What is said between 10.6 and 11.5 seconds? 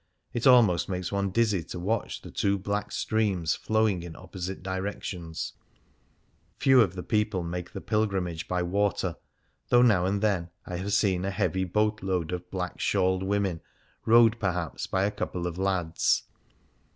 129 I Things Seen in Venice I have seen a